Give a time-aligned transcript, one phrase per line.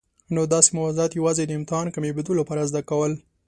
[0.33, 3.11] نو داسي موضوعات یوازي د امتحان کامیابېدو لپاره زده کول.